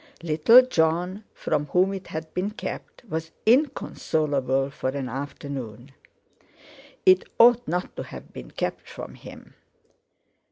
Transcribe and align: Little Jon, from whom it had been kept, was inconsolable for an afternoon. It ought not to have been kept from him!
Little 0.23 0.63
Jon, 0.63 1.25
from 1.31 1.67
whom 1.67 1.93
it 1.93 2.07
had 2.07 2.33
been 2.33 2.49
kept, 2.49 3.05
was 3.07 3.29
inconsolable 3.45 4.71
for 4.71 4.89
an 4.89 5.07
afternoon. 5.07 5.91
It 7.05 7.23
ought 7.39 7.67
not 7.67 7.95
to 7.97 8.03
have 8.05 8.33
been 8.33 8.49
kept 8.49 8.89
from 8.89 9.13
him! 9.13 9.53